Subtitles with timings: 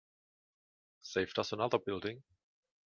[1.03, 2.23] Saved us another building.